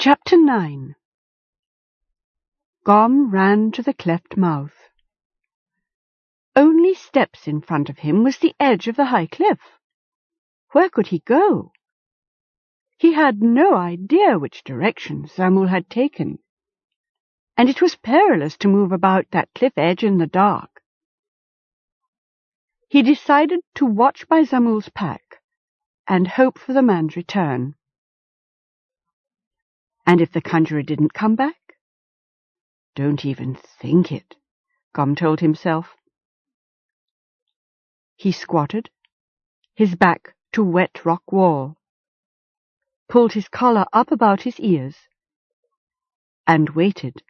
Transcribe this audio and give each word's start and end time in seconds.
Chapter 0.00 0.36
9 0.36 0.94
Gom 2.88 3.30
ran 3.30 3.70
to 3.72 3.82
the 3.82 3.92
cleft 3.92 4.38
mouth. 4.38 4.88
Only 6.56 6.94
steps 6.94 7.46
in 7.46 7.60
front 7.60 7.90
of 7.90 7.98
him 7.98 8.24
was 8.24 8.38
the 8.38 8.54
edge 8.58 8.88
of 8.88 8.96
the 8.96 9.04
high 9.04 9.26
cliff. 9.26 9.60
Where 10.72 10.88
could 10.88 11.08
he 11.08 11.18
go? 11.18 11.72
He 12.96 13.12
had 13.12 13.42
no 13.42 13.76
idea 13.76 14.38
which 14.38 14.64
direction 14.64 15.26
Zamul 15.26 15.68
had 15.68 15.90
taken, 15.90 16.38
and 17.58 17.68
it 17.68 17.82
was 17.82 17.94
perilous 17.94 18.56
to 18.56 18.68
move 18.68 18.90
about 18.90 19.26
that 19.32 19.50
cliff 19.54 19.74
edge 19.76 20.02
in 20.02 20.16
the 20.16 20.26
dark. 20.26 20.80
He 22.88 23.02
decided 23.02 23.60
to 23.74 23.84
watch 23.84 24.26
by 24.28 24.44
Zamul's 24.44 24.88
pack 24.88 25.42
and 26.06 26.26
hope 26.26 26.58
for 26.58 26.72
the 26.72 26.80
man's 26.80 27.16
return. 27.16 27.74
And 30.06 30.22
if 30.22 30.32
the 30.32 30.40
conjurer 30.40 30.82
didn't 30.82 31.12
come 31.12 31.36
back? 31.36 31.57
Don't 32.98 33.24
even 33.24 33.54
think 33.54 34.10
it, 34.10 34.34
Gom 34.92 35.14
told 35.14 35.38
himself. 35.38 35.94
He 38.16 38.32
squatted, 38.32 38.90
his 39.76 39.94
back 39.94 40.34
to 40.54 40.64
wet 40.64 41.04
rock 41.04 41.30
wall, 41.30 41.76
pulled 43.08 43.34
his 43.34 43.46
collar 43.46 43.86
up 43.92 44.10
about 44.10 44.42
his 44.42 44.58
ears, 44.58 44.96
and 46.44 46.70
waited. 46.70 47.22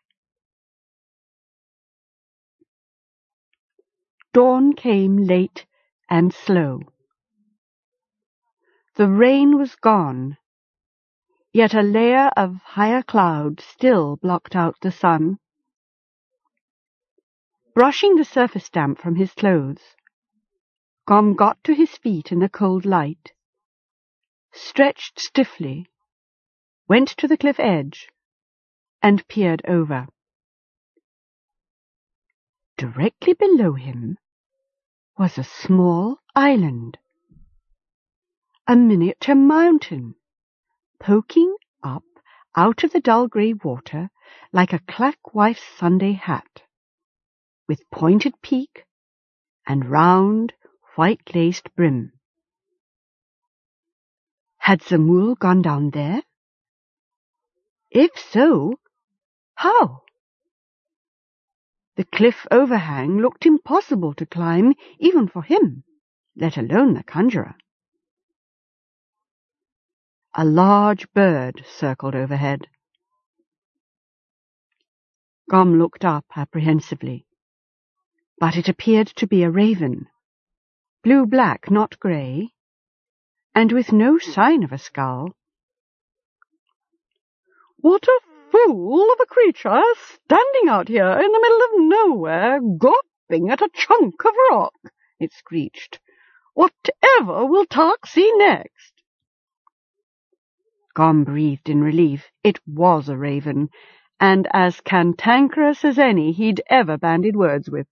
Dawn 4.33 4.72
came 4.72 5.19
late 5.19 5.66
and 6.08 6.33
slow. 6.33 6.80
The 8.96 9.06
rain 9.06 9.58
was 9.58 9.77
gone 9.77 10.39
yet 11.52 11.74
a 11.74 11.83
layer 11.83 12.30
of 12.39 12.56
higher 12.56 13.02
cloud 13.02 13.61
still 13.61 14.16
blocked 14.16 14.56
out 14.56 14.74
the 14.80 14.91
sun. 14.91 15.39
Brushing 17.78 18.16
the 18.16 18.24
surface 18.24 18.68
damp 18.68 18.98
from 18.98 19.14
his 19.14 19.32
clothes, 19.34 19.94
Gom 21.06 21.34
got 21.36 21.62
to 21.62 21.72
his 21.72 21.96
feet 21.96 22.32
in 22.32 22.40
the 22.40 22.48
cold 22.48 22.84
light, 22.84 23.30
stretched 24.50 25.20
stiffly, 25.20 25.86
went 26.88 27.06
to 27.10 27.28
the 27.28 27.36
cliff 27.36 27.60
edge, 27.60 28.08
and 29.00 29.28
peered 29.28 29.62
over. 29.68 30.08
Directly 32.76 33.34
below 33.34 33.74
him 33.74 34.18
was 35.16 35.38
a 35.38 35.44
small 35.44 36.18
island, 36.34 36.98
a 38.66 38.74
miniature 38.74 39.36
mountain 39.36 40.16
poking 40.98 41.54
up 41.84 42.02
out 42.56 42.82
of 42.82 42.90
the 42.90 42.98
dull 42.98 43.28
grey 43.28 43.52
water 43.52 44.10
like 44.52 44.72
a 44.72 44.80
clack-wife's 44.80 45.62
Sunday 45.78 46.14
hat, 46.14 46.62
with 47.69 47.88
pointed 47.91 48.34
peak 48.42 48.84
and 49.66 49.84
round, 49.84 50.55
white-laced 50.97 51.69
brim. 51.77 52.12
Had 54.56 54.80
Zamul 54.80 55.39
gone 55.39 55.62
down 55.62 55.90
there? 55.90 56.23
If 57.90 58.11
so, 58.18 58.80
how? 59.55 60.02
The 61.96 62.05
cliff 62.05 62.46
overhang 62.51 63.18
looked 63.18 63.45
impossible 63.45 64.14
to 64.14 64.27
climb 64.27 64.74
even 64.98 65.29
for 65.29 65.42
him, 65.42 65.85
let 66.36 66.56
alone 66.56 66.95
the 66.95 67.02
conjurer. 67.02 67.55
A 70.35 70.45
large 70.45 71.12
bird 71.12 71.64
circled 71.67 72.14
overhead. 72.14 72.68
Gom 75.50 75.79
looked 75.79 76.05
up 76.05 76.27
apprehensively, 76.36 77.27
but 78.40 78.56
it 78.56 78.68
appeared 78.68 79.08
to 79.08 79.26
be 79.26 79.42
a 79.42 79.50
raven, 79.50 80.06
blue-black, 81.02 81.70
not 81.70 81.98
grey, 81.98 82.52
and 83.54 83.72
with 83.72 83.92
no 83.92 84.18
sign 84.18 84.62
of 84.62 84.72
a 84.72 84.78
skull. 84.78 85.34
What 87.78 88.06
a 88.06 88.20
fool 88.50 89.12
of 89.12 89.18
a 89.20 89.26
creature 89.26 89.82
standing 90.14 90.68
out 90.68 90.88
here 90.88 91.10
in 91.10 91.32
the 91.32 91.40
middle 91.40 91.62
of 91.62 92.08
nowhere, 92.08 92.60
gawping 92.60 93.50
at 93.50 93.60
a 93.60 93.70
chunk 93.74 94.24
of 94.24 94.34
rock, 94.50 94.74
it 95.18 95.32
screeched. 95.32 95.98
Whatever 96.55 97.44
will 97.46 97.66
Tark 97.66 98.06
see 98.06 98.32
next? 98.36 98.92
Gom 100.94 101.24
breathed 101.24 101.68
in 101.68 101.82
relief. 101.82 102.24
It 102.42 102.58
was 102.66 103.08
a 103.08 103.16
raven, 103.16 103.68
and 104.18 104.48
as 104.52 104.80
cantankerous 104.80 105.84
as 105.84 105.98
any 105.98 106.32
he'd 106.32 106.60
ever 106.68 106.96
bandied 106.96 107.36
words 107.36 107.70
with. 107.70 107.86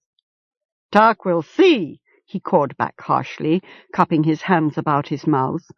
Tark 0.97 1.27
will 1.27 1.43
see, 1.43 2.01
he 2.25 2.41
called 2.41 2.75
back 2.79 2.99
harshly, 3.03 3.63
cupping 3.93 4.25
his 4.25 4.41
hands 4.41 4.79
about 4.79 5.09
his 5.09 5.27
mouth. 5.27 5.71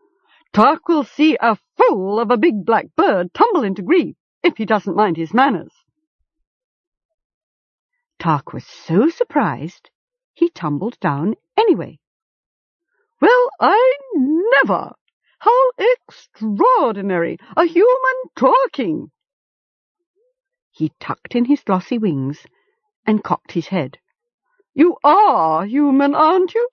Tark 0.53 0.87
will 0.87 1.03
see 1.03 1.37
a 1.41 1.59
fool 1.77 2.21
of 2.21 2.31
a 2.31 2.37
big 2.37 2.65
black 2.65 2.87
bird 2.95 3.35
tumble 3.35 3.65
into 3.65 3.83
grief 3.83 4.15
if 4.45 4.57
he 4.57 4.65
doesn't 4.65 4.95
mind 4.95 5.17
his 5.17 5.35
manners. 5.35 5.73
Tark 8.21 8.53
was 8.53 8.65
so 8.65 9.09
surprised 9.09 9.91
he 10.35 10.51
tumbled 10.51 10.97
down 11.01 11.35
anyway. 11.57 11.99
Well, 13.21 13.51
I 13.59 13.99
never! 14.15 14.93
How 15.41 15.71
extraordinary! 15.79 17.39
A 17.57 17.65
human 17.65 18.23
talking! 18.37 19.11
He 20.71 20.93
tucked 21.01 21.35
in 21.35 21.47
his 21.47 21.65
glossy 21.65 21.99
wings 21.99 22.47
and 23.05 23.25
cocked 23.25 23.51
his 23.51 23.67
head. 23.67 23.99
You 24.79 24.97
are 25.03 25.65
human, 25.65 26.15
aren't 26.15 26.55
you? 26.55 26.69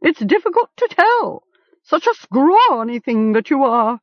It's 0.00 0.20
difficult 0.20 0.70
to 0.78 0.88
tell. 0.88 1.42
Such 1.82 2.06
a 2.06 2.14
scrawny 2.14 2.98
thing 2.98 3.34
that 3.34 3.50
you 3.50 3.62
are. 3.64 4.00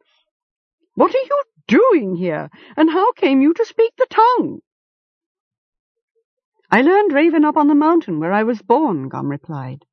What 0.93 1.15
are 1.15 1.17
you 1.17 1.41
doing 1.67 2.15
here, 2.15 2.51
and 2.77 2.91
how 2.91 3.11
came 3.13 3.41
you 3.41 3.55
to 3.55 3.65
speak 3.65 3.93
the 3.97 4.05
tongue? 4.07 4.59
I 6.69 6.83
learned 6.83 7.11
Raven 7.11 7.43
up 7.43 7.57
on 7.57 7.67
the 7.67 7.73
mountain 7.73 8.19
where 8.19 8.31
I 8.31 8.43
was 8.43 8.61
born, 8.61 9.09
Gom 9.09 9.29
replied. 9.29 9.83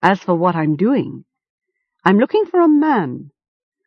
As 0.00 0.20
for 0.20 0.36
what 0.36 0.54
I'm 0.54 0.76
doing, 0.76 1.24
I'm 2.04 2.18
looking 2.18 2.44
for 2.44 2.60
a 2.60 2.68
man, 2.68 3.32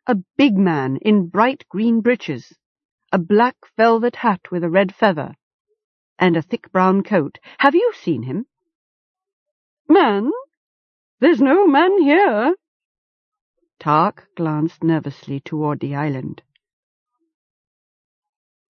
a 0.06 0.16
big 0.36 0.58
man 0.58 0.98
in 1.00 1.28
bright 1.28 1.64
green 1.70 2.02
breeches, 2.02 2.52
a 3.10 3.18
black 3.18 3.56
velvet 3.78 4.16
hat 4.16 4.50
with 4.50 4.62
a 4.62 4.68
red 4.68 4.94
feather, 4.94 5.36
and 6.18 6.36
a 6.36 6.42
thick 6.42 6.70
brown 6.70 7.02
coat. 7.02 7.38
Have 7.60 7.74
you 7.74 7.94
seen 7.94 8.24
him? 8.24 8.44
Man? 9.88 10.30
There's 11.20 11.40
no 11.40 11.66
man 11.66 12.00
here. 12.02 12.54
Tark 13.80 14.28
glanced 14.36 14.82
nervously 14.82 15.40
toward 15.40 15.80
the 15.80 15.94
island. 15.94 16.42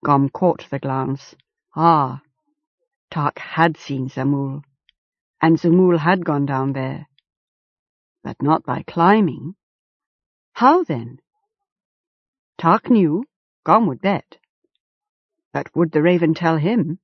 Gom 0.05 0.29
caught 0.29 0.67
the 0.71 0.79
glance. 0.79 1.35
Ah, 1.75 2.23
Tark 3.11 3.39
had 3.39 3.77
seen 3.77 4.09
Zamul, 4.09 4.63
and 5.43 5.59
Zamul 5.59 5.99
had 5.99 6.25
gone 6.25 6.47
down 6.47 6.73
there 6.73 7.09
but 8.29 8.43
not 8.43 8.63
by 8.63 8.83
climbing. 8.87 9.55
How 10.53 10.85
then? 10.85 11.19
Tark 12.59 12.91
knew, 12.91 13.25
Gom 13.65 13.87
would 13.87 14.03
bet. 14.03 14.37
But 15.53 15.75
would 15.75 15.93
the 15.93 16.03
raven 16.03 16.35
tell 16.35 16.59
him? 16.59 16.99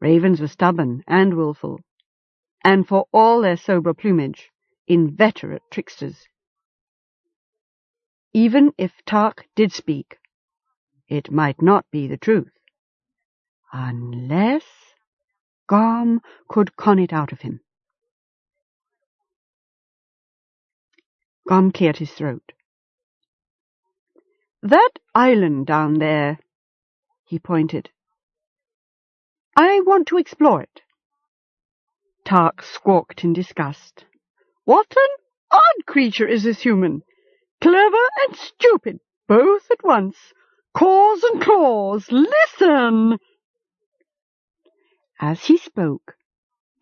Ravens 0.00 0.38
were 0.38 0.48
stubborn 0.48 1.02
and 1.06 1.34
wilful, 1.34 1.80
and 2.64 2.86
for 2.86 3.06
all 3.12 3.40
their 3.40 3.56
sober 3.56 3.94
plumage, 3.94 4.50
inveterate 4.86 5.62
tricksters. 5.70 6.26
Even 8.32 8.72
if 8.78 8.92
Tark 9.04 9.46
did 9.54 9.72
speak, 9.72 10.18
it 11.08 11.30
might 11.30 11.60
not 11.60 11.84
be 11.90 12.06
the 12.06 12.16
truth. 12.16 12.52
Unless 13.72 14.64
Gom 15.66 16.20
could 16.48 16.76
con 16.76 16.98
it 16.98 17.12
out 17.12 17.32
of 17.32 17.40
him. 17.40 17.60
Gom 21.48 21.72
cleared 21.72 21.96
his 21.96 22.12
throat. 22.12 22.52
That 24.62 24.90
island 25.14 25.66
down 25.66 25.94
there, 25.94 26.38
he 27.24 27.38
pointed. 27.38 27.90
I 29.56 29.80
want 29.80 30.06
to 30.08 30.18
explore 30.18 30.62
it. 30.62 30.82
Tark 32.24 32.62
squawked 32.62 33.24
in 33.24 33.32
disgust. 33.32 34.04
What 34.64 34.94
an 34.96 35.24
odd 35.50 35.86
creature 35.86 36.26
is 36.26 36.44
this 36.44 36.60
human! 36.60 37.02
Clever 37.60 38.08
and 38.26 38.36
stupid, 38.36 39.00
both 39.26 39.70
at 39.70 39.82
once. 39.82 40.16
Cause 40.74 41.22
and 41.24 41.42
claws, 41.42 42.10
listen! 42.10 43.18
As 45.20 45.44
he 45.46 45.56
spoke, 45.56 46.16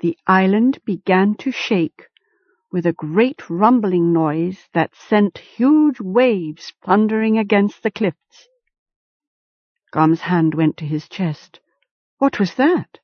the 0.01 0.17
island 0.27 0.79
began 0.85 1.35
to 1.37 1.51
shake 1.51 2.09
with 2.73 2.87
a 2.87 2.93
great 2.93 3.51
rumbling 3.51 4.13
noise 4.13 4.69
that 4.73 4.95
sent 4.95 5.39
huge 5.39 6.01
waves 6.01 6.73
thundering 6.85 7.37
against 7.37 7.83
the 7.83 7.91
cliffs. 7.91 8.49
Gom's 9.91 10.21
hand 10.21 10.55
went 10.55 10.77
to 10.77 10.85
his 10.85 11.09
chest. 11.09 11.61
What 12.19 12.39
was 12.39 12.55
that? 12.55 12.99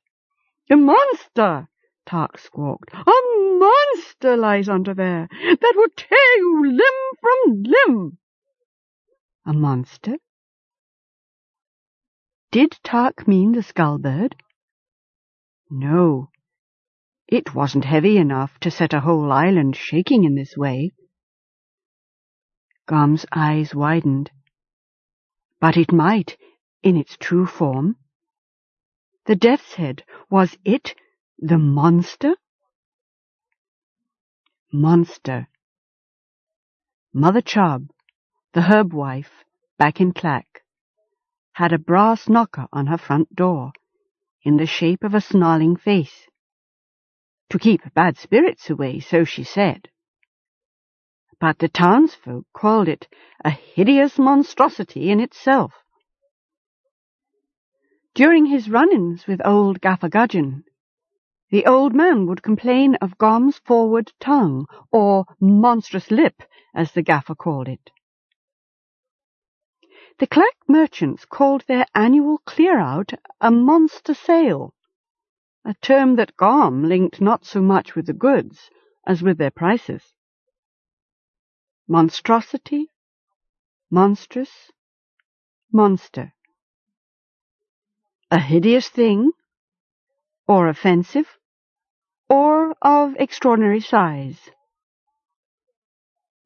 A 0.69 0.75
monster! 0.77 1.67
Tark 2.07 2.37
squawked. 2.37 2.93
A 2.93 3.11
monster 3.59 4.37
lies 4.37 4.69
under 4.69 4.93
there 4.93 5.27
that 5.29 5.73
will 5.75 5.89
tear 5.95 6.37
you 6.37 6.65
limb 6.65 7.17
from 7.19 7.63
limb. 7.63 8.17
A 9.45 9.53
monster? 9.53 10.15
Did 12.49 12.79
Tark 12.83 13.27
mean 13.27 13.51
the 13.51 13.61
skull 13.61 13.97
bird? 13.97 14.35
No, 15.69 16.29
it 17.27 17.53
wasn't 17.53 17.83
heavy 17.83 18.17
enough 18.17 18.57
to 18.61 18.71
set 18.71 18.93
a 18.93 19.01
whole 19.01 19.33
island 19.33 19.75
shaking 19.75 20.23
in 20.23 20.35
this 20.35 20.55
way. 20.55 20.91
Gom's 22.85 23.25
eyes 23.33 23.75
widened. 23.75 24.31
But 25.59 25.75
it 25.75 25.91
might, 25.91 26.37
in 26.83 26.95
its 26.95 27.17
true 27.17 27.45
form. 27.45 27.97
The 29.25 29.35
death's 29.35 29.73
head, 29.73 30.05
was 30.29 30.57
it 30.63 30.95
the 31.39 31.57
monster? 31.57 32.33
Monster. 34.73 35.47
Mother 37.13 37.41
Chubb, 37.41 37.89
the 38.53 38.61
herb 38.61 38.91
wife, 38.91 39.31
back 39.77 40.01
in 40.01 40.13
Clack, 40.13 40.63
had 41.53 41.73
a 41.73 41.77
brass 41.77 42.27
knocker 42.27 42.65
on 42.73 42.87
her 42.87 42.97
front 42.97 43.35
door 43.35 43.71
in 44.43 44.57
the 44.57 44.65
shape 44.65 45.03
of 45.03 45.13
a 45.13 45.21
snarling 45.21 45.75
face. 45.75 46.27
To 47.51 47.59
keep 47.59 47.81
bad 47.93 48.17
spirits 48.17 48.69
away, 48.69 48.99
so 48.99 49.23
she 49.23 49.43
said. 49.43 49.89
But 51.39 51.59
the 51.59 51.69
townsfolk 51.69 52.45
called 52.51 52.87
it 52.87 53.07
a 53.45 53.51
hideous 53.51 54.17
monstrosity 54.17 55.11
in 55.11 55.19
itself. 55.19 55.71
During 58.15 58.47
his 58.47 58.69
run-ins 58.69 59.27
with 59.27 59.45
old 59.45 59.79
Gaffer 59.79 60.09
Gudgeon, 60.09 60.63
the 61.49 61.65
old 61.65 61.93
man 61.93 62.25
would 62.27 62.43
complain 62.43 62.95
of 62.95 63.17
Gom's 63.17 63.57
forward 63.59 64.11
tongue, 64.19 64.65
or 64.91 65.25
monstrous 65.39 66.11
lip, 66.11 66.43
as 66.75 66.91
the 66.91 67.01
gaffer 67.01 67.35
called 67.35 67.67
it. 67.67 67.89
The 70.19 70.27
Clack 70.27 70.57
merchants 70.67 71.25
called 71.25 71.63
their 71.67 71.85
annual 71.93 72.39
clear-out 72.39 73.13
a 73.39 73.51
monster 73.51 74.13
sale, 74.13 74.73
a 75.63 75.75
term 75.75 76.15
that 76.15 76.35
Gom 76.37 76.83
linked 76.83 77.21
not 77.21 77.45
so 77.45 77.61
much 77.61 77.95
with 77.95 78.07
the 78.07 78.13
goods 78.13 78.69
as 79.05 79.21
with 79.21 79.37
their 79.37 79.51
prices. 79.51 80.03
Monstrosity, 81.87 82.89
monstrous, 83.89 84.71
monster. 85.71 86.33
A 88.31 88.39
hideous 88.39 88.89
thing, 88.89 89.31
or 90.47 90.67
offensive, 90.67 91.36
or 92.29 92.75
of 92.81 93.15
extraordinary 93.17 93.79
size. 93.79 94.39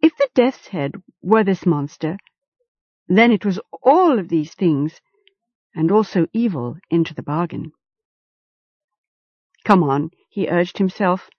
If 0.01 0.15
the 0.17 0.29
death's 0.33 0.67
head 0.67 0.93
were 1.21 1.43
this 1.43 1.65
monster, 1.65 2.17
then 3.07 3.31
it 3.31 3.45
was 3.45 3.59
all 3.83 4.17
of 4.17 4.29
these 4.29 4.53
things, 4.53 5.01
and 5.75 5.91
also 5.91 6.27
evil 6.33 6.77
into 6.89 7.13
the 7.13 7.23
bargain. 7.23 7.71
Come 9.63 9.83
on, 9.83 10.11
he 10.29 10.49
urged 10.49 10.77
himself. 10.77 11.29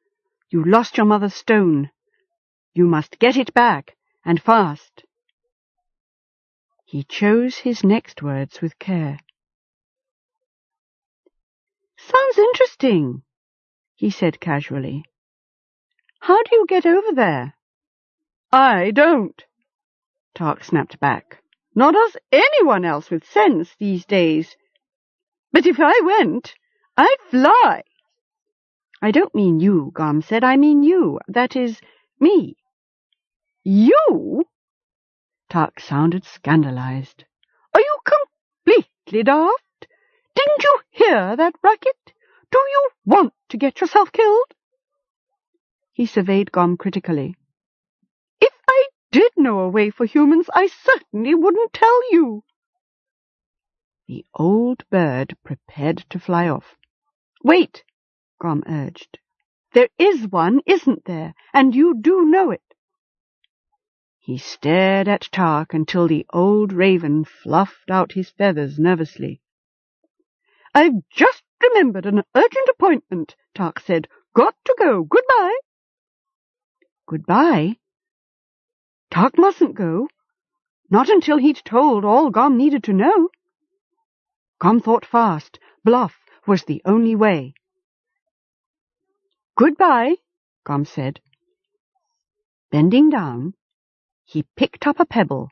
You 0.51 0.65
lost 0.65 0.97
your 0.97 1.07
mother's 1.07 1.35
stone. 1.35 1.91
You 2.75 2.85
must 2.85 3.19
get 3.19 3.37
it 3.37 3.53
back, 3.53 3.97
and 4.25 4.41
fast. 4.41 5.05
He 6.85 7.05
chose 7.05 7.59
his 7.59 7.83
next 7.83 8.23
words 8.23 8.61
with 8.61 8.79
care. 8.79 9.19
Sounds 11.97 12.39
interesting, 12.39 13.23
he 14.03 14.11
said 14.11 14.41
casually. 14.41 15.05
How 16.19 16.43
do 16.43 16.57
you 16.57 16.67
get 16.67 16.85
over 16.85 17.13
there? 17.15 17.55
I 18.51 18.91
don't, 18.91 19.41
Tark 20.35 20.65
snapped 20.65 20.99
back. 20.99 21.41
Nor 21.77 21.93
does 21.93 22.17
anyone 22.33 22.85
else 22.85 23.11
with 23.11 23.25
sense 23.25 23.71
these 23.79 24.05
days. 24.05 24.57
But 25.53 25.67
if 25.67 25.77
I 25.79 26.01
went, 26.03 26.57
I'd 26.97 27.23
fly. 27.31 27.85
I 29.01 29.13
don't 29.13 29.37
mean 29.37 29.61
you, 29.61 29.93
Gom 29.95 30.21
said. 30.21 30.43
I 30.43 30.57
mean 30.57 30.83
you. 30.83 31.21
That 31.29 31.55
is, 31.55 31.81
me. 32.19 32.57
You? 33.63 34.47
Tark 35.49 35.79
sounded 35.79 36.25
scandalized. 36.25 37.23
Are 37.73 37.81
you 37.81 37.99
completely 38.13 39.23
daft? 39.23 39.87
Didn't 40.35 40.65
you 40.65 40.81
hear 40.91 41.37
that 41.37 41.55
racket? 41.63 42.13
Do 42.53 42.59
you 42.59 42.91
want 43.05 43.35
to 43.49 43.57
get 43.57 43.81
yourself 43.81 44.13
killed? 44.13 44.55
He 45.93 46.07
surveyed 46.07 46.53
Gom 46.53 46.77
critically. 46.77 47.35
If 48.41 48.53
I 48.69 48.87
did 49.11 49.33
know 49.37 49.61
a 49.61 49.69
way 49.69 49.91
for 49.91 50.07
humans, 50.07 50.49
I 50.55 50.69
certainly 50.69 51.35
wouldn't 51.35 51.73
tell 51.73 52.13
you. 52.13 52.45
The 54.09 54.25
old 54.35 54.85
bird 54.91 55.37
prepared 55.45 56.05
to 56.11 56.19
fly 56.19 56.49
off. 56.49 56.77
Wait, 57.43 57.85
Gom 58.41 58.63
urged. 58.67 59.19
There 59.75 59.89
is 59.99 60.27
one, 60.29 60.61
isn't 60.67 61.05
there? 61.05 61.35
And 61.53 61.75
you 61.75 61.95
do 62.01 62.25
know 62.25 62.51
it. 62.51 62.63
He 64.19 64.39
stared 64.39 65.09
at 65.09 65.29
Tark 65.33 65.75
until 65.75 66.07
the 66.07 66.25
old 66.33 66.73
raven 66.73 67.25
fluffed 67.25 67.91
out 67.91 68.13
his 68.13 68.31
feathers 68.31 68.79
nervously. 68.79 69.42
I've 70.75 71.07
just 71.11 71.43
remembered 71.63 72.07
an 72.07 72.23
urgent 72.35 72.69
appointment, 72.71 73.37
Tark 73.55 73.81
said. 73.81 74.09
Got 74.35 74.55
to 74.65 74.75
go. 74.79 75.05
Goodbye. 75.05 75.57
Goodbye? 77.07 77.77
Tark 79.11 79.37
mustn't 79.37 79.75
go. 79.75 80.09
Not 80.89 81.09
until 81.09 81.37
he'd 81.37 81.63
told 81.65 82.05
all 82.05 82.31
Gom 82.31 82.57
needed 82.57 82.85
to 82.85 82.93
know. 82.93 83.29
Gom 84.59 84.81
thought 84.81 85.05
fast. 85.05 85.59
Bluff 85.85 86.15
was 86.47 86.65
the 86.65 86.81
only 86.85 87.15
way. 87.15 87.55
Goodbye, 89.57 90.17
Gom 90.65 90.85
said. 90.85 91.21
Bending 92.71 93.11
down, 93.11 93.55
he 94.25 94.47
picked 94.57 94.87
up 94.87 94.99
a 94.99 95.05
pebble 95.05 95.51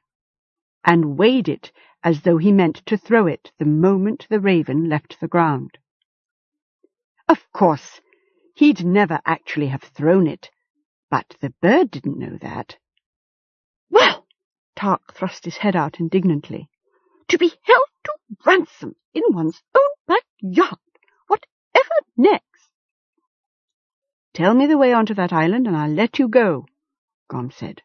and 0.84 1.18
weighed 1.18 1.48
it 1.48 1.70
as 2.02 2.22
though 2.22 2.38
he 2.38 2.52
meant 2.52 2.76
to 2.86 2.96
throw 2.96 3.26
it 3.26 3.52
the 3.58 3.64
moment 3.64 4.26
the 4.30 4.40
raven 4.40 4.88
left 4.88 5.20
the 5.20 5.28
ground. 5.28 5.78
Of 7.28 7.50
course, 7.52 8.00
he'd 8.54 8.84
never 8.84 9.20
actually 9.24 9.68
have 9.68 9.82
thrown 9.82 10.26
it, 10.26 10.50
but 11.10 11.36
the 11.40 11.54
bird 11.60 11.90
didn't 11.90 12.18
know 12.18 12.36
that. 12.38 12.76
Well, 13.90 14.26
Tark 14.76 15.14
thrust 15.14 15.44
his 15.44 15.58
head 15.58 15.76
out 15.76 16.00
indignantly, 16.00 16.68
to 17.28 17.38
be 17.38 17.52
held 17.62 17.88
to 18.04 18.12
ransom 18.46 18.96
in 19.14 19.22
one's 19.28 19.62
own 19.74 20.16
backyard. 20.42 20.78
Whatever 21.26 21.94
next? 22.16 22.70
Tell 24.32 24.54
me 24.54 24.66
the 24.66 24.78
way 24.78 24.92
onto 24.92 25.14
that 25.14 25.32
island 25.32 25.66
and 25.66 25.76
I'll 25.76 25.90
let 25.90 26.18
you 26.18 26.28
go, 26.28 26.66
Gom 27.28 27.50
said. 27.50 27.82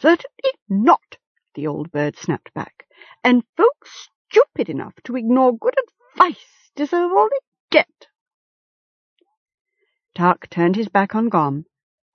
Certainly 0.00 0.52
not, 0.68 1.18
the 1.54 1.66
old 1.66 1.90
bird 1.90 2.16
snapped 2.16 2.52
back. 2.54 2.86
And 3.22 3.44
folks 3.56 4.08
stupid 4.28 4.68
enough 4.68 4.94
to 5.04 5.16
ignore 5.16 5.56
good 5.56 5.74
advice 6.14 6.70
deserve 6.74 7.10
all 7.12 7.28
they 7.28 7.78
get. 7.78 8.06
Tark 10.14 10.48
turned 10.50 10.76
his 10.76 10.88
back 10.88 11.14
on 11.14 11.28
Gom 11.28 11.66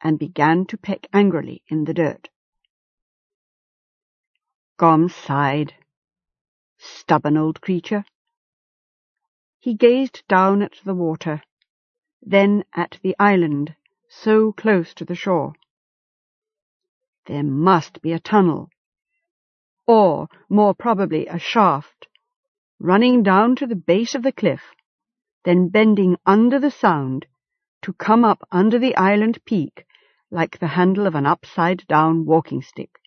and 0.01 0.19
began 0.19 0.65
to 0.65 0.77
peck 0.77 1.07
angrily 1.13 1.63
in 1.67 1.85
the 1.85 1.93
dirt. 1.93 2.29
Gom 4.77 5.09
sighed. 5.09 5.73
Stubborn 6.77 7.37
old 7.37 7.61
creature. 7.61 8.05
He 9.59 9.73
gazed 9.73 10.23
down 10.27 10.61
at 10.61 10.75
the 10.85 10.93
water 10.93 11.41
then 12.21 12.63
at 12.73 12.99
the 13.03 13.15
island, 13.19 13.75
so 14.09 14.51
close 14.51 14.93
to 14.95 15.05
the 15.05 15.15
shore. 15.15 15.53
There 17.25 17.43
must 17.43 18.01
be 18.01 18.11
a 18.11 18.19
tunnel, 18.19 18.69
or, 19.87 20.27
more 20.49 20.75
probably, 20.75 21.27
a 21.27 21.39
shaft, 21.39 22.07
running 22.79 23.23
down 23.23 23.55
to 23.55 23.65
the 23.65 23.75
base 23.75 24.13
of 24.13 24.23
the 24.23 24.31
cliff, 24.31 24.61
then 25.45 25.69
bending 25.69 26.17
under 26.25 26.59
the 26.59 26.71
sound 26.71 27.25
to 27.81 27.93
come 27.93 28.25
up 28.25 28.45
under 28.51 28.77
the 28.77 28.95
island 28.97 29.39
peak 29.45 29.85
like 30.29 30.59
the 30.59 30.67
handle 30.67 31.07
of 31.07 31.15
an 31.15 31.25
upside-down 31.25 32.25
walking 32.25 32.61
stick. 32.61 32.99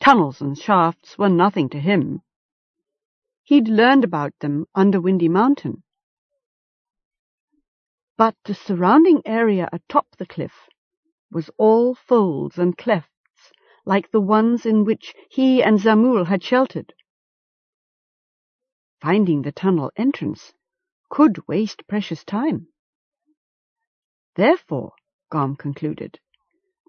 Tunnels 0.00 0.40
and 0.40 0.56
shafts 0.56 1.18
were 1.18 1.28
nothing 1.28 1.68
to 1.68 1.78
him. 1.78 2.22
He'd 3.42 3.68
learned 3.68 4.04
about 4.04 4.32
them 4.40 4.66
under 4.74 5.00
Windy 5.00 5.28
Mountain. 5.28 5.82
But 8.16 8.34
the 8.44 8.54
surrounding 8.54 9.20
area 9.26 9.68
atop 9.72 10.06
the 10.16 10.26
cliff 10.26 10.52
was 11.30 11.50
all 11.58 11.94
folds 11.94 12.56
and 12.56 12.76
clefts 12.78 13.10
like 13.86 14.10
the 14.10 14.20
ones 14.20 14.66
in 14.66 14.84
which 14.84 15.14
he 15.30 15.62
and 15.62 15.78
Zamul 15.78 16.26
had 16.26 16.42
sheltered. 16.42 16.92
Finding 19.00 19.42
the 19.42 19.52
tunnel 19.52 19.92
entrance 19.96 20.52
could 21.08 21.46
waste 21.46 21.86
precious 21.86 22.24
time. 22.24 22.66
Therefore, 24.34 24.92
Gom 25.30 25.54
concluded, 25.54 26.18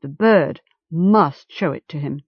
the 0.01 0.08
bird 0.08 0.62
must 0.92 1.51
show 1.51 1.72
it 1.72 1.88
to 1.89 2.00
him. 2.00 2.22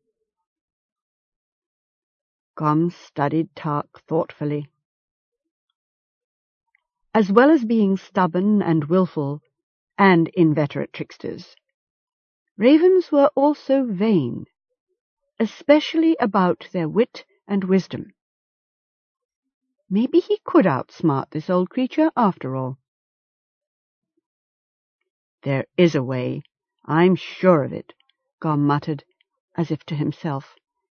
Gom 2.55 2.91
studied 2.91 3.55
Tark 3.55 4.01
thoughtfully. 4.07 4.67
As 7.13 7.31
well 7.31 7.49
as 7.49 7.65
being 7.65 7.97
stubborn 7.97 8.61
and 8.61 8.85
wilful 8.85 9.41
and 9.97 10.27
inveterate 10.29 10.93
tricksters, 10.93 11.55
ravens 12.57 13.11
were 13.11 13.31
also 13.35 13.85
vain, 13.85 14.45
especially 15.39 16.17
about 16.19 16.67
their 16.71 16.89
wit 16.89 17.25
and 17.47 17.63
wisdom. 17.63 18.13
Maybe 19.89 20.19
he 20.19 20.39
could 20.43 20.65
outsmart 20.65 21.31
this 21.31 21.49
old 21.49 21.69
creature 21.69 22.11
after 22.15 22.55
all. 22.55 22.77
There 25.43 25.65
is 25.77 25.95
a 25.95 26.03
way, 26.03 26.41
I'm 26.85 27.15
sure 27.15 27.63
of 27.63 27.71
it, 27.71 27.93
Gom 28.39 28.65
muttered, 28.65 29.03
as 29.55 29.71
if 29.71 29.83
to 29.85 29.95
himself, 29.95 30.55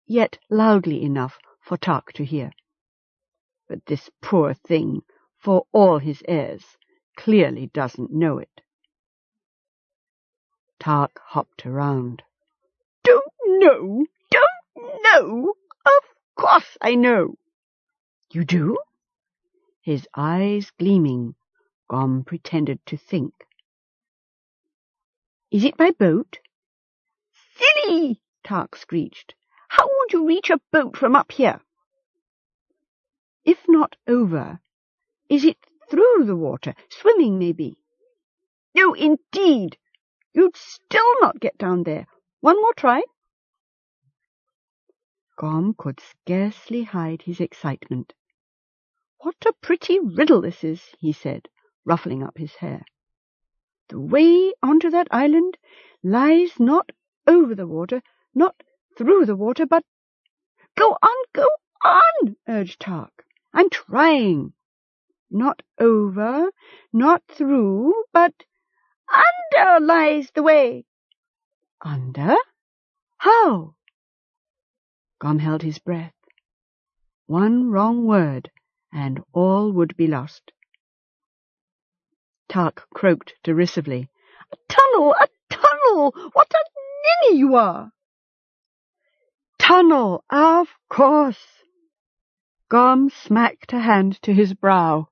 yet 0.07 0.39
loudly 0.49 1.03
enough 1.03 1.37
for 1.61 1.77
Tark 1.77 2.11
to 2.13 2.25
hear. 2.25 2.51
But 3.69 3.85
this 3.85 4.09
poor 4.21 4.53
thing, 4.53 5.03
for 5.37 5.67
all 5.71 5.99
his 5.99 6.23
airs, 6.27 6.75
clearly 7.15 7.67
doesn't 7.67 8.11
know 8.11 8.39
it. 8.39 8.61
Tark 10.79 11.19
hopped 11.27 11.65
around. 11.65 12.23
Don't 13.03 13.33
know, 13.45 14.05
don't 14.31 15.03
know. 15.03 15.53
Of 15.85 16.03
course 16.35 16.77
I 16.81 16.95
know. 16.95 17.35
You 18.31 18.45
do? 18.45 18.77
His 19.81 20.07
eyes 20.15 20.71
gleaming, 20.79 21.35
Gom 21.89 22.23
pretended 22.23 22.79
to 22.85 22.97
think. 22.97 23.33
Is 25.51 25.65
it 25.65 25.75
by 25.75 25.91
boat? 25.91 26.39
Silly! 27.55 28.21
Tark 28.43 28.75
screeched. 28.75 29.35
How 29.67 29.85
would 29.85 30.13
you 30.13 30.25
reach 30.25 30.49
a 30.49 30.61
boat 30.71 30.95
from 30.95 31.15
up 31.15 31.31
here? 31.31 31.59
If 33.43 33.57
not 33.67 33.95
over, 34.07 34.59
is 35.29 35.43
it 35.43 35.57
through 35.89 36.25
the 36.25 36.35
water, 36.35 36.73
swimming 36.89 37.37
maybe? 37.37 37.77
No, 38.73 38.93
indeed. 38.93 39.77
You'd 40.33 40.55
still 40.55 41.21
not 41.21 41.39
get 41.39 41.57
down 41.57 41.83
there. 41.83 42.07
One 42.39 42.61
more 42.61 42.73
try? 42.73 43.03
Gom 45.41 45.73
could 45.75 45.99
scarcely 45.99 46.83
hide 46.83 47.23
his 47.23 47.39
excitement. 47.39 48.13
What 49.21 49.37
a 49.43 49.53
pretty 49.53 49.97
riddle 49.99 50.39
this 50.39 50.63
is, 50.63 50.93
he 50.99 51.11
said, 51.11 51.49
ruffling 51.83 52.21
up 52.21 52.37
his 52.37 52.57
hair. 52.57 52.85
The 53.89 53.99
way 53.99 54.53
onto 54.61 54.91
that 54.91 55.07
island 55.09 55.57
lies 56.03 56.59
not 56.59 56.91
over 57.25 57.55
the 57.55 57.65
water, 57.65 58.03
not 58.35 58.61
through 58.95 59.25
the 59.25 59.35
water, 59.35 59.65
but... 59.65 59.83
Go 60.77 60.95
on, 61.01 61.25
go 61.33 61.49
on, 61.83 62.35
urged 62.47 62.79
Tark. 62.79 63.25
I'm 63.51 63.71
trying. 63.71 64.53
Not 65.31 65.63
over, 65.79 66.51
not 66.93 67.23
through, 67.27 67.95
but 68.13 68.43
under 69.09 69.83
lies 69.83 70.29
the 70.35 70.43
way. 70.43 70.85
Under? 71.83 72.35
How? 73.17 73.73
Gom 75.21 75.37
held 75.37 75.61
his 75.61 75.77
breath. 75.77 76.15
One 77.27 77.69
wrong 77.69 78.07
word, 78.07 78.49
and 78.91 79.23
all 79.33 79.71
would 79.71 79.95
be 79.95 80.07
lost. 80.07 80.51
Tark 82.49 82.87
croaked 82.91 83.35
derisively. 83.43 84.09
A 84.51 84.57
tunnel! 84.67 85.13
A 85.13 85.27
tunnel! 85.47 86.11
What 86.33 86.51
a 86.51 86.63
ninny 87.29 87.37
you 87.37 87.53
are! 87.53 87.91
Tunnel, 89.59 90.23
of 90.31 90.69
course! 90.89 91.63
Gom 92.67 93.11
smacked 93.11 93.73
a 93.73 93.79
hand 93.79 94.19
to 94.23 94.33
his 94.33 94.55
brow, 94.55 95.09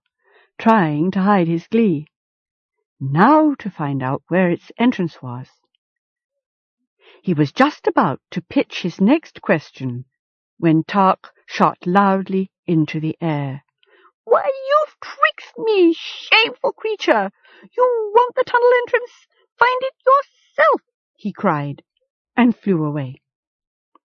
trying 0.58 1.12
to 1.12 1.22
hide 1.22 1.48
his 1.48 1.68
glee. 1.68 2.08
Now 3.00 3.54
to 3.60 3.70
find 3.70 4.02
out 4.02 4.24
where 4.28 4.50
its 4.50 4.72
entrance 4.80 5.22
was. 5.22 5.50
He 7.30 7.36
was 7.36 7.52
just 7.52 7.86
about 7.86 8.20
to 8.32 8.42
pitch 8.42 8.82
his 8.82 9.00
next 9.00 9.44
question 9.44 10.06
when 10.58 10.84
Tark 10.84 11.32
shot 11.46 11.78
loudly 11.86 12.50
into 12.66 13.00
the 13.00 13.16
air. 13.22 13.64
Why, 14.24 14.48
you've 14.48 15.00
tricked 15.00 15.54
me, 15.60 15.94
shameful 15.94 16.74
creature! 16.74 17.30
You 17.78 18.12
want 18.16 18.34
the 18.34 18.44
tunnel 18.44 18.72
entrance? 18.82 19.12
Find 19.60 19.80
it 19.80 19.94
yourself, 20.08 20.82
he 21.18 21.32
cried, 21.32 21.84
and 22.36 22.58
flew 22.58 22.84
away. 22.84 23.22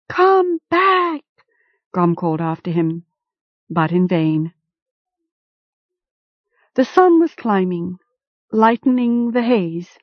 Come 0.08 0.60
back, 0.70 1.24
Gom 1.92 2.14
called 2.14 2.40
after 2.40 2.70
him, 2.70 3.04
but 3.68 3.90
in 3.90 4.06
vain. 4.06 4.54
The 6.76 6.84
sun 6.84 7.18
was 7.18 7.34
climbing, 7.34 7.98
lightening 8.52 9.32
the 9.32 9.42
haze. 9.42 9.98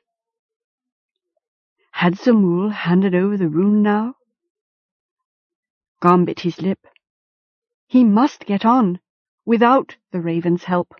Had 2.00 2.18
Zamul 2.18 2.72
handed 2.72 3.14
over 3.14 3.38
the 3.38 3.48
rune 3.48 3.82
now? 3.82 4.16
Gom 6.00 6.26
bit 6.26 6.40
his 6.40 6.60
lip. 6.60 6.86
He 7.86 8.04
must 8.04 8.44
get 8.44 8.66
on 8.66 9.00
without 9.46 9.96
the 10.12 10.20
raven's 10.20 10.64
help. 10.64 10.94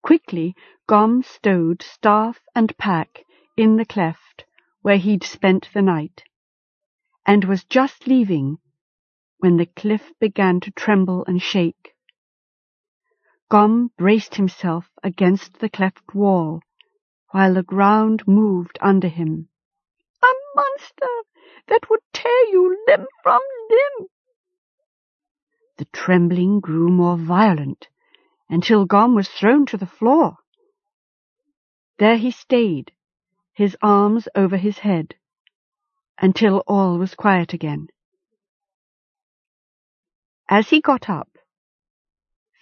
Quickly, 0.00 0.54
Gom 0.86 1.24
stowed 1.24 1.82
staff 1.82 2.38
and 2.54 2.78
pack 2.78 3.24
in 3.56 3.74
the 3.74 3.84
cleft 3.84 4.44
where 4.82 4.98
he'd 4.98 5.24
spent 5.24 5.68
the 5.74 5.82
night, 5.82 6.22
and 7.26 7.44
was 7.46 7.64
just 7.64 8.06
leaving 8.06 8.58
when 9.38 9.56
the 9.56 9.66
cliff 9.66 10.12
began 10.20 10.60
to 10.60 10.70
tremble 10.70 11.24
and 11.26 11.42
shake. 11.42 11.96
Gom 13.48 13.90
braced 13.98 14.36
himself 14.36 14.88
against 15.02 15.58
the 15.58 15.68
cleft 15.68 16.14
wall 16.14 16.62
while 17.30 17.54
the 17.54 17.62
ground 17.62 18.22
moved 18.26 18.78
under 18.80 19.08
him. 19.08 19.48
A 20.22 20.32
monster 20.54 21.06
that 21.68 21.88
would 21.90 22.00
tear 22.12 22.44
you 22.50 22.84
limb 22.88 23.06
from 23.22 23.40
limb, 23.70 24.08
the 25.78 25.84
trembling 25.86 26.58
grew 26.58 26.88
more 26.88 27.16
violent 27.16 27.88
until 28.50 28.84
Gom 28.84 29.14
was 29.14 29.28
thrown 29.28 29.64
to 29.66 29.76
the 29.76 29.86
floor. 29.86 30.36
There 31.98 32.16
he 32.16 32.30
stayed, 32.30 32.92
his 33.52 33.76
arms 33.80 34.28
over 34.34 34.56
his 34.56 34.78
head, 34.78 35.14
until 36.18 36.64
all 36.66 36.98
was 36.98 37.14
quiet 37.14 37.52
again. 37.52 37.88
As 40.48 40.70
he 40.70 40.80
got 40.80 41.08
up, 41.08 41.28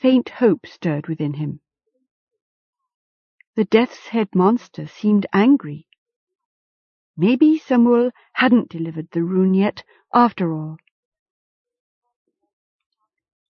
faint 0.01 0.29
hope 0.29 0.67
stirred 0.67 1.07
within 1.07 1.35
him. 1.35 1.61
The 3.57 3.65
death's 3.65 4.09
head 4.09 4.35
monster 4.35 4.87
seemed 4.87 5.25
angry. 5.33 5.87
Maybe 7.17 7.59
Zamul 7.59 8.13
hadn't 8.35 8.69
delivered 8.69 9.09
the 9.13 9.23
rune 9.23 9.55
yet, 9.55 9.83
after 10.13 10.53
all. 10.53 10.77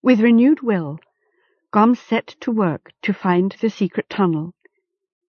With 0.03 0.21
renewed 0.21 0.61
will, 0.63 1.01
Gom 1.73 1.97
set 1.97 2.29
to 2.43 2.53
work 2.53 2.93
to 3.03 3.13
find 3.13 3.57
the 3.61 3.69
secret 3.69 4.09
tunnel, 4.09 4.55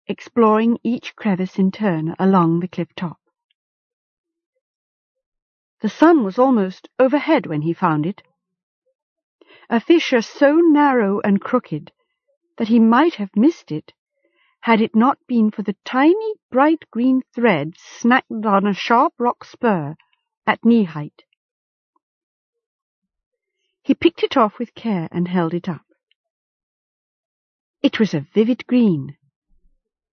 exploring 0.06 0.78
each 0.84 1.16
crevice 1.16 1.58
in 1.58 1.72
turn 1.72 2.16
along 2.20 2.60
the 2.60 2.68
cliff 2.68 2.94
top. 2.96 3.18
The 5.82 5.90
sun 5.90 6.24
was 6.24 6.38
almost 6.38 6.88
overhead 7.00 7.48
when 7.48 7.64
he 7.64 7.74
found 7.74 8.06
it. 8.06 8.22
A 9.72 9.80
fissure 9.80 10.22
so 10.22 10.58
narrow 10.58 11.20
and 11.22 11.42
crooked 11.42 11.92
that 12.58 12.68
he 12.68 12.80
might 12.80 13.16
have 13.16 13.36
missed 13.36 13.72
it 13.72 13.94
had 14.68 14.82
it 14.82 14.94
not 14.94 15.18
been 15.30 15.50
for 15.50 15.62
the 15.62 15.78
tiny 15.86 16.34
bright 16.52 16.84
green 16.92 17.22
thread 17.34 17.74
snagged 17.78 18.46
on 18.46 18.68
a 18.68 18.74
sharp 18.74 19.14
rock 19.18 19.46
spur 19.46 19.96
at 20.46 20.66
knee 20.66 20.84
height. 20.84 21.24
He 23.82 23.96
picked 23.96 24.24
it 24.24 24.36
off 24.36 24.60
with 24.60 24.76
care 24.76 25.08
and 25.10 25.26
held 25.26 25.54
it 25.54 25.70
up. 25.70 25.86
It 27.82 27.98
was 27.98 28.14
a 28.14 28.28
vivid 28.36 28.68
green, 28.68 29.16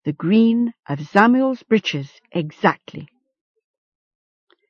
the 0.05 0.13
green 0.13 0.75
of 0.87 0.99
Zamul's 0.99 1.63
breeches 1.63 2.11
exactly. 2.31 3.07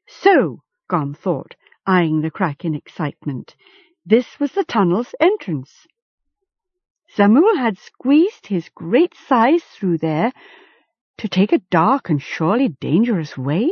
So, 0.07 0.61
Gom 0.87 1.13
thought, 1.13 1.55
eyeing 1.85 2.21
the 2.21 2.31
crack 2.31 2.63
in 2.63 2.73
excitement, 2.73 3.53
this 4.05 4.39
was 4.39 4.53
the 4.53 4.63
tunnel's 4.63 5.13
entrance. 5.19 5.87
Zamul 7.15 7.57
had 7.57 7.77
squeezed 7.77 8.47
his 8.47 8.69
great 8.69 9.13
size 9.13 9.63
through 9.63 9.99
there 9.99 10.31
to 11.17 11.27
take 11.27 11.51
a 11.51 11.59
dark 11.69 12.09
and 12.09 12.21
surely 12.21 12.69
dangerous 12.69 13.37
way? 13.37 13.71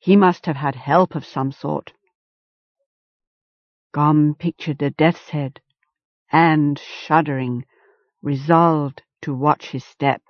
He 0.00 0.16
must 0.16 0.46
have 0.46 0.56
had 0.56 0.74
help 0.74 1.14
of 1.14 1.24
some 1.24 1.52
sort. 1.52 1.92
Gom 3.92 4.34
pictured 4.36 4.82
a 4.82 4.90
death's 4.90 5.28
head, 5.28 5.60
and, 6.32 6.78
shuddering, 6.78 7.66
resolved 8.20 9.02
to 9.20 9.32
watch 9.32 9.70
his 9.70 9.84
step. 9.84 10.22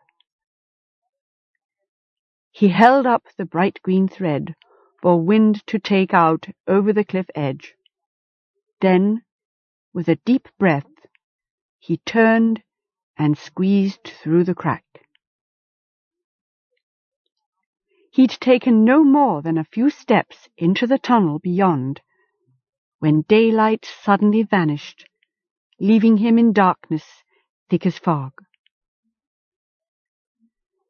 He 2.50 2.68
held 2.68 3.06
up 3.06 3.24
the 3.38 3.46
bright 3.46 3.80
green 3.82 4.08
thread 4.08 4.54
for 5.00 5.18
wind 5.18 5.66
to 5.68 5.78
take 5.78 6.12
out 6.12 6.48
over 6.66 6.92
the 6.92 7.04
cliff 7.04 7.30
edge. 7.34 7.74
Then, 8.80 9.22
with 9.92 10.08
a 10.08 10.16
deep 10.24 10.48
breath, 10.58 11.06
he 11.78 11.96
turned 11.98 12.62
and 13.16 13.36
squeezed 13.36 14.04
through 14.04 14.44
the 14.44 14.54
crack. 14.54 14.84
He'd 18.12 18.30
taken 18.40 18.84
no 18.84 19.04
more 19.04 19.42
than 19.42 19.56
a 19.56 19.64
few 19.64 19.88
steps 19.88 20.48
into 20.56 20.86
the 20.86 20.98
tunnel 20.98 21.38
beyond 21.38 22.00
when 22.98 23.22
daylight 23.22 23.84
suddenly 23.84 24.42
vanished, 24.42 25.08
leaving 25.80 26.18
him 26.18 26.38
in 26.38 26.52
darkness 26.52 27.04
thick 27.68 27.86
as 27.86 27.98
fog. 27.98 28.32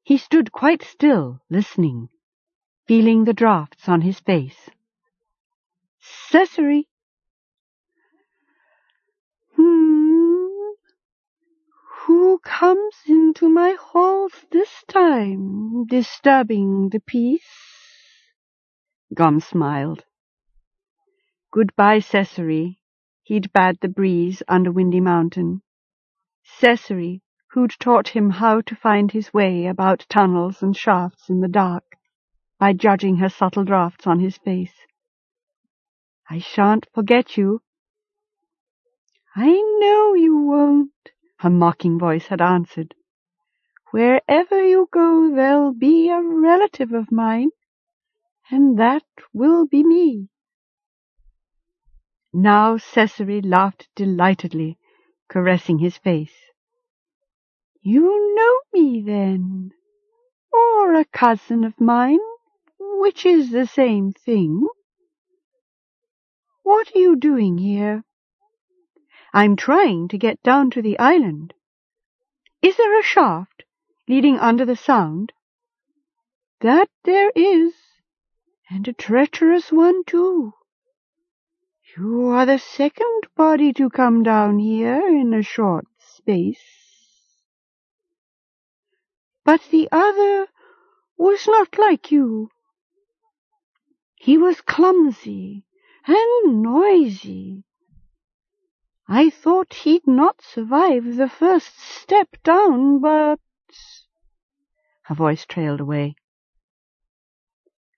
He 0.02 0.18
stood 0.18 0.52
quite 0.52 0.82
still, 0.82 1.40
listening, 1.48 2.08
feeling 2.86 3.24
the 3.24 3.32
draughts 3.32 3.88
on 3.88 4.00
his 4.00 4.18
face. 4.20 4.68
Cecily! 6.00 6.88
Who 12.06 12.40
comes 12.40 12.96
into 13.06 13.48
my 13.48 13.76
halls 13.78 14.32
this 14.50 14.82
time, 14.88 15.86
disturbing 15.86 16.88
the 16.88 16.98
peace? 16.98 17.44
Gom 19.14 19.38
smiled. 19.38 20.04
Goodbye, 21.52 22.00
Cecily, 22.00 22.80
he'd 23.22 23.52
bade 23.52 23.78
the 23.80 23.88
breeze 23.88 24.42
under 24.48 24.72
Windy 24.72 25.00
Mountain. 25.00 25.62
Cecily, 26.42 27.22
who'd 27.50 27.74
taught 27.78 28.08
him 28.08 28.30
how 28.30 28.62
to 28.62 28.74
find 28.74 29.12
his 29.12 29.32
way 29.32 29.66
about 29.66 30.06
tunnels 30.08 30.60
and 30.60 30.76
shafts 30.76 31.28
in 31.28 31.40
the 31.40 31.48
dark 31.48 31.84
by 32.58 32.72
judging 32.72 33.18
her 33.18 33.28
subtle 33.28 33.64
draughts 33.64 34.08
on 34.08 34.18
his 34.18 34.38
face. 34.38 34.74
I 36.28 36.38
shan't 36.40 36.88
forget 36.92 37.36
you. 37.36 37.62
I 39.36 39.52
know 39.78 40.14
you 40.14 40.36
won't, 40.36 41.11
her 41.42 41.50
mocking 41.50 41.98
voice 41.98 42.28
had 42.28 42.40
answered. 42.40 42.94
Wherever 43.90 44.64
you 44.64 44.88
go, 44.92 45.34
there'll 45.34 45.74
be 45.74 46.08
a 46.08 46.22
relative 46.22 46.92
of 46.92 47.10
mine, 47.10 47.50
and 48.48 48.78
that 48.78 49.02
will 49.34 49.66
be 49.66 49.82
me. 49.82 50.28
Now 52.32 52.76
Cecily 52.76 53.42
laughed 53.42 53.88
delightedly, 53.96 54.78
caressing 55.28 55.80
his 55.80 55.96
face. 55.98 56.36
You 57.80 58.36
know 58.36 58.80
me, 58.80 59.02
then, 59.02 59.72
or 60.52 60.94
a 60.94 61.04
cousin 61.04 61.64
of 61.64 61.80
mine, 61.80 62.20
which 62.78 63.26
is 63.26 63.50
the 63.50 63.66
same 63.66 64.12
thing. 64.12 64.68
What 66.62 66.94
are 66.94 67.00
you 67.00 67.16
doing 67.16 67.58
here? 67.58 68.04
I'm 69.34 69.56
trying 69.56 70.08
to 70.08 70.18
get 70.18 70.42
down 70.42 70.70
to 70.72 70.82
the 70.82 70.98
island. 70.98 71.54
Is 72.60 72.76
there 72.76 72.98
a 72.98 73.02
shaft 73.02 73.64
leading 74.06 74.38
under 74.38 74.64
the 74.64 74.76
sound? 74.76 75.32
That 76.60 76.88
there 77.04 77.32
is, 77.34 77.72
and 78.68 78.86
a 78.86 78.92
treacherous 78.92 79.72
one 79.72 80.04
too. 80.04 80.52
You 81.96 82.28
are 82.28 82.46
the 82.46 82.58
second 82.58 83.22
body 83.36 83.72
to 83.74 83.90
come 83.90 84.22
down 84.22 84.58
here 84.58 85.06
in 85.08 85.34
a 85.34 85.42
short 85.42 85.86
space. 85.98 86.60
But 89.44 89.62
the 89.70 89.88
other 89.90 90.46
was 91.16 91.46
not 91.46 91.78
like 91.78 92.12
you. 92.12 92.50
He 94.14 94.38
was 94.38 94.60
clumsy 94.60 95.64
and 96.06 96.62
noisy. 96.62 97.64
I 99.08 99.30
thought 99.30 99.74
he'd 99.74 100.06
not 100.06 100.40
survive 100.42 101.16
the 101.16 101.28
first 101.28 101.78
step 101.78 102.36
down, 102.42 103.00
but... 103.00 103.40
Her 105.02 105.14
voice 105.14 105.44
trailed 105.44 105.80
away. 105.80 106.14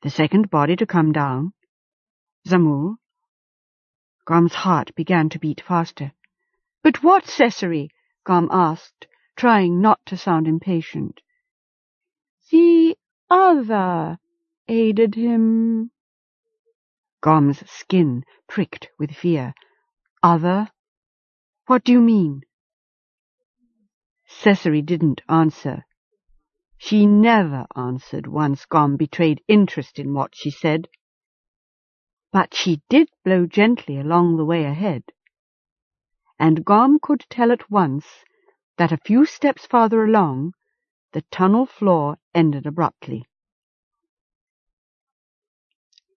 The 0.02 0.10
second 0.10 0.50
body 0.50 0.76
to 0.76 0.86
come 0.86 1.12
down? 1.12 1.52
Zamul? 2.46 2.96
Gom's 4.26 4.54
heart 4.54 4.94
began 4.94 5.28
to 5.30 5.38
beat 5.38 5.60
faster. 5.60 6.12
But 6.82 7.02
what, 7.02 7.26
Cecily? 7.26 7.90
Gom 8.24 8.48
asked, 8.50 9.06
trying 9.36 9.80
not 9.80 10.00
to 10.06 10.16
sound 10.16 10.48
impatient. 10.48 11.20
The 12.50 12.96
other 13.30 14.18
aided 14.68 15.14
him. 15.14 15.90
Gom's 17.20 17.68
skin 17.70 18.24
pricked 18.48 18.88
with 18.98 19.10
fear. 19.10 19.54
Other? 20.22 20.68
What 21.66 21.82
do 21.84 21.92
you 21.92 22.00
mean? 22.00 22.42
Cecily 24.26 24.82
didn't 24.82 25.22
answer. 25.28 25.86
She 26.76 27.06
never 27.06 27.66
answered 27.74 28.26
once 28.26 28.66
Gom 28.66 28.96
betrayed 28.96 29.42
interest 29.48 29.98
in 29.98 30.12
what 30.12 30.34
she 30.34 30.50
said. 30.50 30.88
But 32.32 32.52
she 32.52 32.82
did 32.90 33.08
blow 33.24 33.46
gently 33.46 33.98
along 33.98 34.36
the 34.36 34.44
way 34.44 34.64
ahead. 34.64 35.04
And 36.38 36.64
Gom 36.66 36.98
could 37.00 37.24
tell 37.30 37.50
at 37.50 37.70
once 37.70 38.04
that 38.76 38.92
a 38.92 38.98
few 38.98 39.24
steps 39.24 39.64
farther 39.64 40.04
along 40.04 40.52
the 41.12 41.22
tunnel 41.30 41.64
floor 41.64 42.18
ended 42.34 42.66
abruptly. 42.66 43.24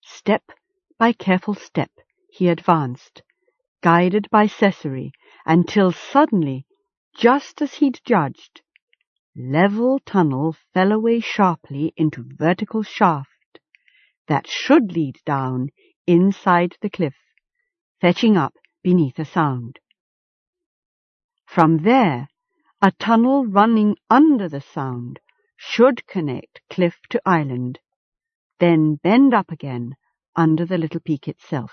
Step 0.02 0.52
by 0.98 1.14
careful 1.14 1.54
step 1.54 1.92
he 2.30 2.50
advanced, 2.50 3.22
guided 3.82 4.28
by 4.32 4.48
Cecily, 4.48 5.14
until 5.48 5.94
suddenly, 5.94 6.66
just 7.16 7.62
as 7.62 7.76
he'd 7.76 8.02
judged, 8.04 8.62
level 9.36 9.98
tunnel 10.06 10.54
fell 10.74 10.92
away 10.92 11.22
sharply 11.22 11.94
into 11.96 12.26
vertical 12.38 12.84
shaft 12.84 13.60
that 14.28 14.46
should 14.46 14.92
lead 14.92 15.16
down 15.26 15.70
inside 16.06 16.76
the 16.82 16.90
cliff, 16.90 17.16
fetching 18.02 18.36
up 18.36 18.54
beneath 18.84 19.18
a 19.18 19.26
sound. 19.26 19.80
From 21.46 21.78
there, 21.84 22.28
a 22.82 22.92
tunnel 22.92 23.46
running 23.46 23.96
under 24.10 24.50
the 24.50 24.62
sound 24.62 25.20
should 25.56 26.06
connect 26.08 26.62
cliff 26.70 26.98
to 27.10 27.22
island, 27.26 27.80
then 28.60 28.96
bend 29.02 29.34
up 29.34 29.50
again 29.50 29.96
under 30.36 30.66
the 30.66 30.78
little 30.78 31.00
peak 31.00 31.28
itself. 31.28 31.72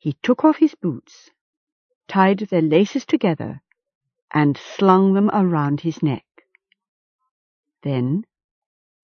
He 0.00 0.16
took 0.22 0.44
off 0.44 0.56
his 0.56 0.74
boots, 0.74 1.30
tied 2.12 2.40
their 2.40 2.60
laces 2.60 3.06
together, 3.06 3.62
and 4.30 4.58
slung 4.58 5.14
them 5.14 5.30
around 5.32 5.80
his 5.80 6.02
neck. 6.02 6.26
Then, 7.82 8.26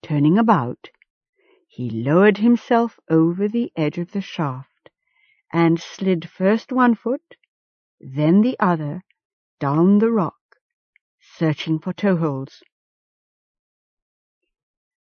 turning 0.03 0.37
about, 0.37 0.91
he 1.67 1.89
lowered 1.89 2.37
himself 2.37 3.01
over 3.09 3.49
the 3.49 3.73
edge 3.75 3.97
of 3.97 4.13
the 4.13 4.21
shaft 4.21 4.91
and 5.51 5.81
slid 5.81 6.29
first 6.29 6.71
one 6.71 6.95
foot, 6.95 7.37
then 7.99 8.43
the 8.43 8.57
other, 8.61 9.03
down 9.59 10.01
the 10.01 10.11
rock, 10.11 10.59
searching 11.19 11.79
for 11.79 11.95
toeholds. 11.95 12.63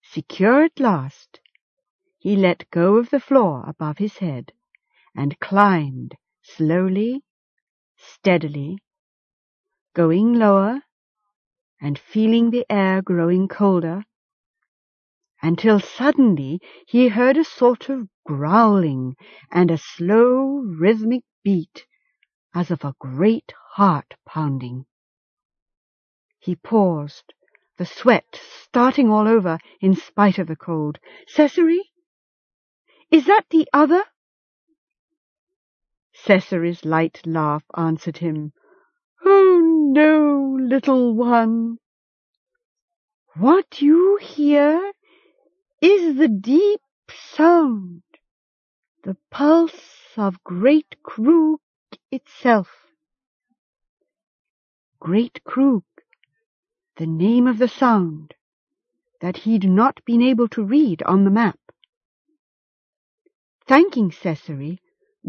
Secure 0.03 0.65
at 0.65 0.81
last, 0.81 1.39
he 2.19 2.35
let 2.35 2.69
go 2.73 2.97
of 2.97 3.11
the 3.11 3.21
floor 3.21 3.63
above 3.65 3.99
his 3.99 4.19
head 4.19 4.53
and 5.15 5.39
climbed 5.39 6.17
slowly, 6.43 7.23
steadily, 8.03 8.79
going 9.95 10.35
lower 10.35 10.83
and 11.81 11.99
feeling 11.99 12.51
the 12.51 12.67
air 12.71 13.03
growing 13.03 13.49
colder, 13.49 14.05
until 15.43 15.81
suddenly 15.81 16.61
he 16.87 17.09
heard 17.09 17.37
a 17.37 17.45
sort 17.45 17.89
of 17.89 18.09
growling 18.25 19.17
and 19.51 19.71
a 19.71 19.79
slow 19.79 20.63
rhythmic 20.65 21.23
beat 21.43 21.87
as 22.55 22.71
of 22.71 22.85
a 22.85 22.95
great 22.99 23.53
heart 23.73 24.15
pounding. 24.27 24.85
He 26.39 26.55
paused, 26.55 27.35
the 27.79 27.87
sweat 27.87 28.41
starting 28.61 29.11
all 29.11 29.27
over 29.27 29.59
in 29.81 29.97
spite 29.97 30.39
of 30.39 30.47
the 30.47 30.57
cold. 30.57 30.99
Cecily? 31.27 31.91
Is 33.11 33.27
that 33.27 33.47
the 33.51 33.67
other? 33.73 34.05
Cecily's 36.15 36.85
light 36.85 37.21
laugh 37.27 37.65
answered 37.77 38.19
him. 38.19 38.53
Oh, 39.25 39.61
no, 39.93 40.57
little 40.61 41.15
one. 41.15 41.79
What 43.35 43.81
you 43.81 44.19
hear 44.19 44.93
is 45.81 46.17
the 46.17 46.29
deep 46.29 46.81
sound, 47.11 48.03
the 49.03 49.17
pulse 49.31 50.17
of 50.17 50.45
Great 50.45 51.03
Krug 51.03 51.61
itself. 52.11 52.69
Great 55.01 55.43
Krug, 55.45 55.85
the 56.97 57.07
name 57.07 57.47
of 57.47 57.59
the 57.59 57.69
sound 57.69 58.35
that 59.21 59.39
he'd 59.39 59.69
not 59.69 60.05
been 60.05 60.23
able 60.23 60.49
to 60.49 60.63
read 60.63 61.03
on 61.05 61.25
the 61.25 61.31
map. 61.31 61.59
Thanking 63.67 64.13
Cecily, 64.13 64.79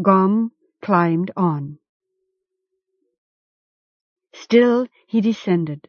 Gom 0.00 0.52
climbed 0.84 1.30
on. 1.34 1.78
Still 4.34 4.86
he 5.06 5.22
descended, 5.22 5.88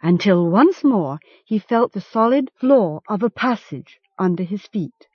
until 0.00 0.48
once 0.48 0.82
more 0.82 1.18
he 1.44 1.58
felt 1.58 1.92
the 1.92 2.00
solid 2.00 2.50
floor 2.58 3.02
of 3.06 3.22
a 3.22 3.28
passage 3.28 4.00
under 4.18 4.42
his 4.42 4.66
feet. 4.68 5.06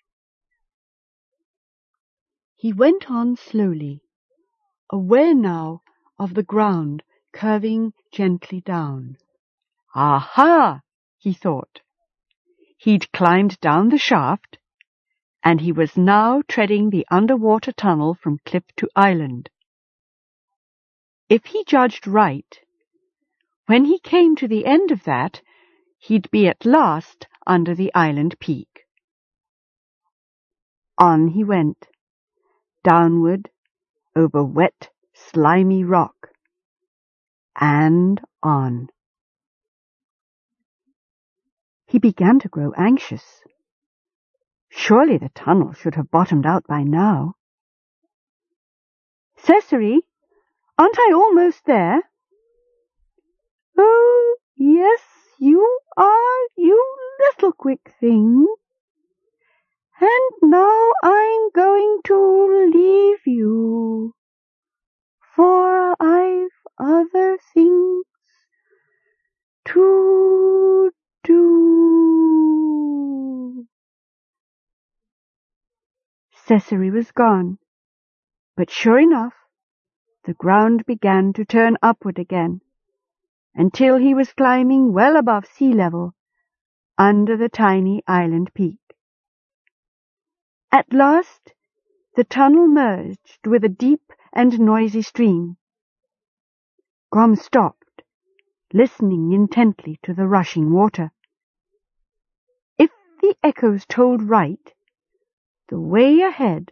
He 2.56 2.72
went 2.72 3.10
on 3.10 3.38
slowly, 3.38 4.02
aware 4.92 5.34
now 5.34 5.82
of 6.20 6.36
the 6.36 6.44
ground 6.44 7.02
curving 7.34 7.94
gently 8.12 8.62
down. 8.62 9.18
Aha, 9.96 10.82
he 11.18 11.34
thought. 11.34 11.82
He'd 12.78 13.12
climbed 13.12 13.60
down 13.62 13.90
the 13.90 13.98
shaft 13.98 14.60
and 15.44 15.62
he 15.62 15.72
was 15.72 15.98
now 15.98 16.42
treading 16.48 16.90
the 16.90 17.06
underwater 17.12 17.72
tunnel 17.72 18.14
from 18.14 18.40
cliff 18.46 18.64
to 18.78 18.88
island. 18.96 19.50
If 21.30 21.46
he 21.46 21.64
judged 21.66 22.08
right, 22.08 22.60
when 23.66 23.86
he 23.86 24.00
came 24.00 24.36
to 24.38 24.48
the 24.48 24.66
end 24.66 24.92
of 24.92 25.04
that, 25.04 25.42
he'd 26.00 26.30
be 26.32 26.48
at 26.48 26.66
last 26.66 27.28
under 27.46 27.76
the 27.76 27.94
island 27.94 28.38
peak. 28.40 28.86
On 30.98 31.30
he 31.30 31.44
went, 31.44 31.88
downward, 32.84 33.50
over 34.16 34.44
wet, 34.44 34.90
slimy 35.14 35.84
rock, 35.84 36.30
and 37.60 38.22
on. 38.42 38.90
He 41.88 42.00
began 42.00 42.40
to 42.40 42.50
grow 42.50 42.74
anxious. 42.78 43.42
Surely 44.76 45.18
the 45.20 45.30
tunnel 45.30 45.72
should 45.72 45.94
have 45.96 46.10
bottomed 46.10 46.48
out 46.48 46.66
by 46.68 46.82
now. 46.84 47.36
Cecily, 49.38 50.02
aren't 50.78 50.98
I 50.98 51.14
almost 51.14 51.64
there? 51.66 52.02
Oh, 53.78 54.36
yes, 54.56 55.02
you 55.38 55.80
are, 55.96 56.40
you 56.58 56.96
little 57.20 57.54
quick 57.54 57.94
thing. 58.00 58.48
And 60.02 60.52
now 60.52 60.92
I'm 61.04 61.52
going 61.52 62.00
to 62.06 62.72
leave 62.74 63.20
you, 63.26 64.16
for 65.36 65.96
I've 66.02 66.50
other 66.80 67.38
things 67.54 68.06
to 69.66 70.53
Cecily 76.54 76.92
was 76.92 77.12
gone, 77.12 77.58
but 78.56 78.70
sure 78.70 79.00
enough, 79.00 79.34
the 80.26 80.36
ground 80.36 80.86
began 80.86 81.34
to 81.34 81.44
turn 81.44 81.78
upward 81.82 82.20
again, 82.20 82.62
until 83.56 83.98
he 83.98 84.14
was 84.14 84.34
climbing 84.34 84.94
well 84.94 85.18
above 85.18 85.48
sea 85.48 85.74
level, 85.74 86.14
under 86.96 87.36
the 87.36 87.50
tiny 87.50 88.04
island 88.06 88.54
peak. 88.54 88.78
At 90.72 90.94
last, 90.94 91.54
the 92.16 92.24
tunnel 92.24 92.68
merged 92.68 93.48
with 93.48 93.64
a 93.64 93.76
deep 93.86 94.14
and 94.32 94.60
noisy 94.60 95.02
stream. 95.02 95.58
Gom 97.12 97.36
stopped, 97.36 98.04
listening 98.72 99.34
intently 99.34 99.98
to 100.04 100.14
the 100.14 100.28
rushing 100.28 100.72
water. 100.72 101.12
If 102.78 102.92
the 103.22 103.36
echoes 103.42 103.88
told 103.88 104.22
right, 104.22 104.72
the 105.70 105.80
way 105.80 106.22
ahead 106.22 106.72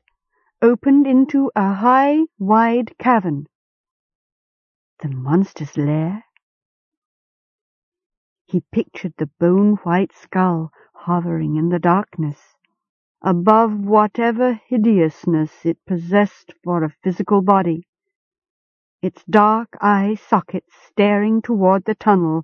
opened 0.62 1.08
into 1.08 1.52
a 1.56 1.74
high, 1.74 2.20
wide 2.38 2.98
cavern. 2.98 3.48
The 5.02 5.10
monster's 5.10 5.78
lair? 5.78 6.24
He 8.46 8.62
pictured 8.72 9.14
the 9.18 9.30
bone-white 9.40 10.14
skull 10.14 10.72
hovering 10.94 11.56
in 11.56 11.70
the 11.70 11.80
darkness, 11.80 12.40
above 13.24 13.74
whatever 13.74 14.60
hideousness 14.68 15.66
it 15.66 15.78
possessed 15.88 16.54
for 16.64 16.84
a 16.84 16.94
physical 17.04 17.42
body, 17.42 17.88
its 19.02 19.24
dark 19.24 19.70
eye 19.82 20.16
sockets 20.16 20.76
staring 20.88 21.42
toward 21.42 21.86
the 21.86 21.96
tunnel, 21.96 22.44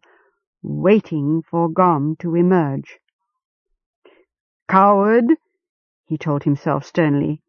waiting 0.63 1.43
for 1.43 1.69
Gom 1.69 2.15
to 2.19 2.35
emerge. 2.35 2.99
Coward! 4.67 5.37
He 6.07 6.17
told 6.17 6.43
himself 6.43 6.85
sternly, 6.85 7.41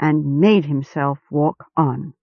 and 0.00 0.40
made 0.40 0.66
himself 0.66 1.18
walk 1.30 1.64
on. 1.76 2.14